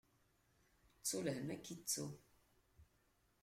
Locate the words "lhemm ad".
1.25-1.61